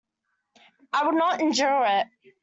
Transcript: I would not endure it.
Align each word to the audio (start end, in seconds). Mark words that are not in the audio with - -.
I 0.93 1.05
would 1.05 1.13
not 1.13 1.41
endure 1.41 1.85
it. 1.85 2.07